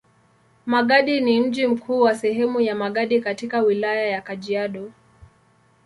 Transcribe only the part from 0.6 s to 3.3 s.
Magadi ni mji mkuu wa sehemu ya Magadi